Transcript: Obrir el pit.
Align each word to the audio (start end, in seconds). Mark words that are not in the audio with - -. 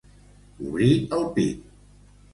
Obrir 0.69 0.89
el 1.19 1.29
pit. 1.37 1.71